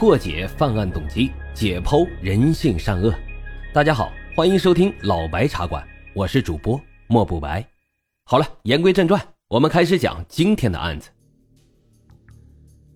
[0.00, 3.14] 破解犯案动机，解剖人性善恶。
[3.70, 7.62] 大家好，欢迎收听老白茶馆，我是主播莫不白。
[8.24, 11.10] 好了，言归正传，我们开始讲今天的案子。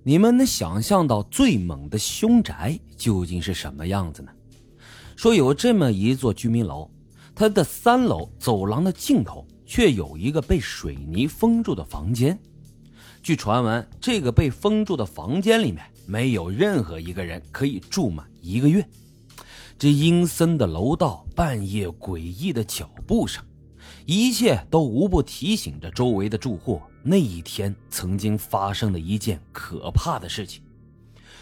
[0.02, 4.30] 你们能想象到最猛的凶宅究竟是什么样子呢？
[5.14, 6.90] 说有这么一座居民楼，
[7.34, 12.38] 它的三楼走廊的尽头却有一个被水泥封住的房间。
[13.22, 18.86] 据传闻，这个被封住的房间里面没有任何一个人可以住满一个月。
[19.78, 23.44] 这阴森的楼道，半夜诡异的脚步声，
[24.06, 30.62] 一切都无不提醒着周围的住户，那一天曾经发生的一件可怕的事情。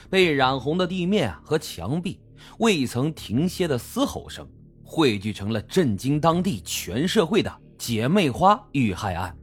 [0.09, 2.19] 被染红的地面和墙壁，
[2.59, 4.49] 未曾停歇的嘶吼声，
[4.83, 9.37] 汇聚成了震惊当地全社会的姐妹花遇害案。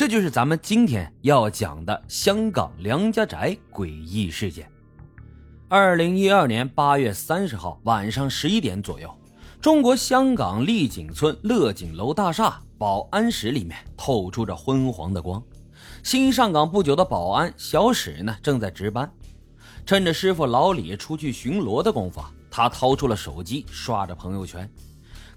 [0.00, 4.66] 这就是咱们今天要讲的香港梁家宅诡异事件。
[5.68, 9.14] 二零一二年八月三十号晚上十一点左右，
[9.60, 15.42] 中国香港丽景村乐景楼大厦保安室里面透出着昏黄的光。
[16.02, 19.12] 新上岗不久的保安小史呢，正在值班。
[19.84, 24.66] 趁着师傅老李出去巡逻的功夫，他掏出了手机，刷着朋友圈，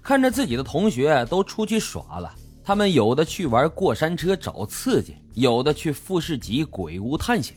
[0.02, 2.34] 看着自己的同学都出去耍了。
[2.64, 7.54] 他们有的去玩过山车找刺激，有的去富士急鬼屋探险，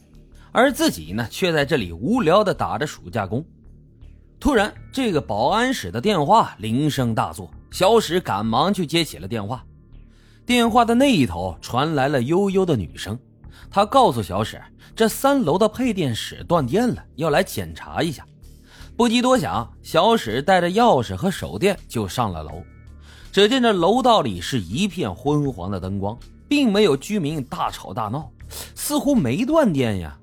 [0.52, 3.44] 而自己呢，却在这里无聊的打着暑假工。
[4.38, 9.64] 突然，这个保安室的电话铃声大作，小史赶忙去接起了电话。
[10.46, 13.18] 电话的那一头传来了悠悠的女声，
[13.72, 14.62] 她告诉小史，
[14.94, 18.26] 这三楼的配电室断电了，要来检查一下。
[18.98, 22.62] 不及多想，小史带着钥匙和手电就上了楼。
[23.38, 28.32] 只见这楼道里是一片昏黄的灯光，并没有居民大吵大闹，
[28.74, 30.18] 似乎没断电呀。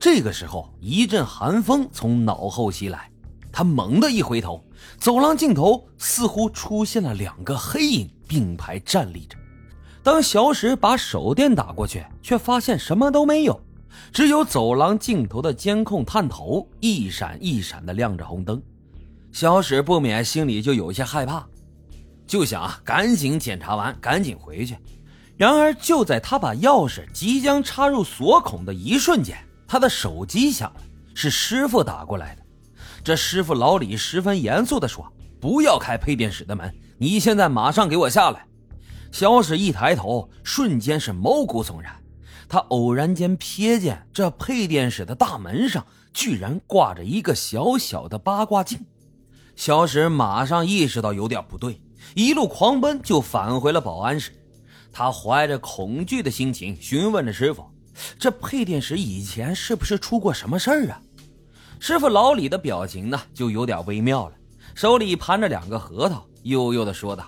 [0.00, 3.10] 这个时候，一阵寒风从脑后袭来，
[3.52, 4.64] 他猛地一回头，
[4.96, 9.36] 走廊尽头似乎出现了两个黑影并排站立着。
[10.02, 13.60] 当小史把手电打过去，却发现什么都没有，
[14.10, 18.58] 只有走廊尽头的监控探头一闪一闪的亮着红灯。
[19.32, 21.46] 小史不免心里就有些害怕。
[22.28, 24.76] 就想啊赶紧检查完，赶紧回去。
[25.36, 30.80] 然而，就在他把钥匙即将插入锁孔的一瞬间，他的手机响了，
[31.14, 32.42] 是师傅打过来的。
[33.02, 38.44] 这师傅老李十分严肃地说：“不要开配电室的门，你现在马上给我下来。”
[39.10, 41.96] 小史一抬头，瞬间是毛骨悚然。
[42.48, 48.84] 他偶然间瞥见这配电室的大门上居然挂着一个小小的八卦镜。
[49.54, 51.80] 小史马上意识到有点不对。
[52.14, 54.32] 一路狂奔，就返回了保安室。
[54.92, 57.64] 他怀着恐惧的心情询问着师傅
[58.18, 61.00] ：“这配电室以前是不是出过什么事儿啊？”
[61.78, 64.34] 师傅老李的表情呢，就有点微妙了，
[64.74, 67.26] 手里盘着两个核桃，悠悠的说道：“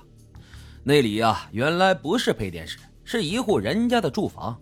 [0.82, 4.58] 那里呀，原来不是配电室，是一户人家的住房。”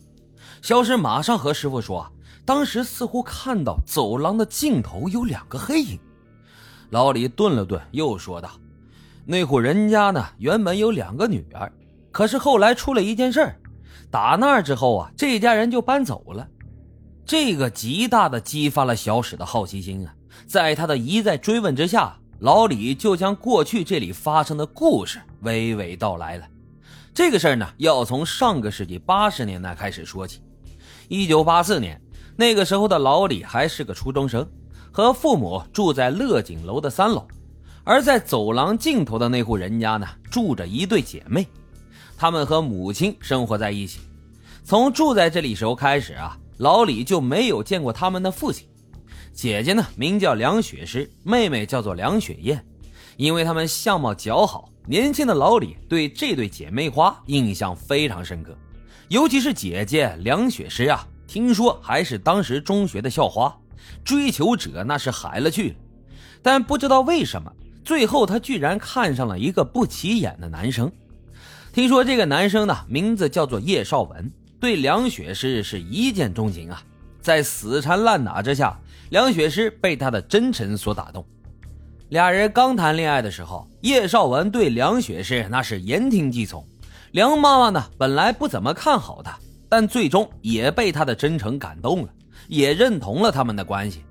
[0.60, 2.10] 小石马上和师傅说
[2.44, 5.98] ：“当时似乎看到走廊的尽头有两个黑影。”
[6.90, 8.50] 老李顿了顿，又说道。
[9.30, 11.70] 那户人家呢，原本有两个女儿，
[12.10, 13.60] 可是后来出了一件事儿，
[14.10, 16.48] 打那之后啊，这家人就搬走了。
[17.26, 20.14] 这个极大的激发了小史的好奇心啊，
[20.46, 26.46] 在他的一再追问之下，老李就将过去这里发生的故事娓娓道来了。
[27.12, 30.40] 这个事儿呢，要从上个世纪八十年代开始说起。
[31.08, 32.00] 一九八四年，
[32.34, 34.48] 那个时候的老李还是个初中生，
[34.90, 37.28] 和父母住在乐景楼的三楼。
[37.88, 41.46] 而在走廊尽头的那户人家呢，住着一对姐妹，
[42.18, 44.00] 她们和母亲生活在一起。
[44.62, 48.68] 从住在这里时候开始啊，老李就没有见过他们的父亲。
[49.32, 52.62] 姐姐呢，名叫梁雪诗，妹妹叫做梁雪燕。
[53.16, 58.54] 因为她们相貌姣好，年轻的老李对这对姐妹花印象非常深刻。
[59.08, 63.58] 尤其是姐姐梁雪诗啊，听说还是当时中学的校花，
[64.04, 65.74] 追求者那是海了去了。
[66.42, 67.50] 但不知道为什么。
[67.84, 70.90] 最后，他居然看上了一个不起眼的男生。
[71.72, 74.30] 听说这个男生呢，名字叫做叶绍文，
[74.60, 76.82] 对梁雪诗是一见钟情啊。
[77.20, 78.78] 在死缠烂打之下，
[79.10, 81.24] 梁雪诗被他的真诚所打动。
[82.08, 86.66] 俩人刚谈恋爱的时候，叶绍文对梁雪诗那是言听计从。
[87.12, 89.38] 梁妈妈呢，本来不怎么看好他，
[89.68, 92.08] 但最终也被他的真诚感动了，
[92.48, 94.02] 也认同了他们的关系。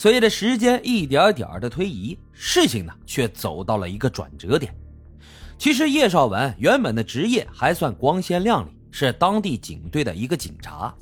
[0.00, 4.74] 随着时间一点点的推移，事情呢却走到了一个转折点。
[5.58, 10.94] 其实叶绍文原本的职业还算光鲜亮丽，是当地警队的一个警察。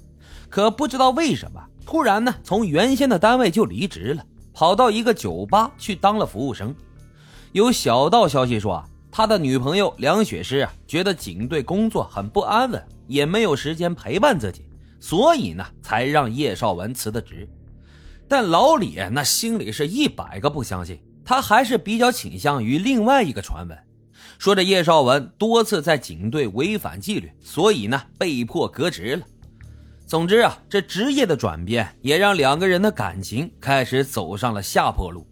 [0.48, 6.74] 可不知道为什么，突然呢，从原先的单位就离职了，跑到一个酒吧去当了服务生。
[7.52, 14.64] 有小道消息说啊，他的女朋友梁雪诗啊，觉得警队工作很不安稳，也没有时间陪伴自己，
[14.98, 17.48] 所以呢，才让叶绍文辞的职。
[18.28, 23.78] 但老李那心里是一百个不相信，他还是比较倾向于另外一个传闻，
[24.38, 29.22] 说这叶绍文多次在警队违反纪律，所以呢，被迫革职了。
[30.06, 35.26] 总之啊，这职业的转变也让两个人的感情开始走上了下坡路。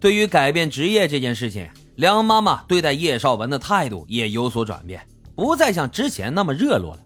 [0.00, 7.02] 对于改变职业这件事情，梁妈妈对待叶绍文的态度也有所转变，不再像之前那么热络了。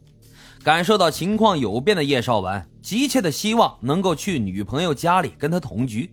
[0.63, 6.09] 感受到情况有变的叶绍文，急切的希望能够去女朋友家里跟他同居。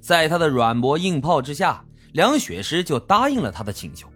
[0.00, 4.08] 在他的软磨硬泡之下，梁雪诗就答应了他的请求。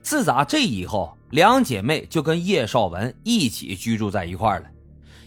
[0.00, 4.66] 自打这以后，两姐妹就跟叶绍文一起居住在一块了。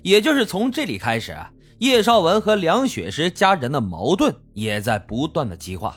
[0.02, 1.38] 也就是从这里开始，
[1.78, 5.96] 叶绍文和梁雪诗家人的矛盾也在不断的激化。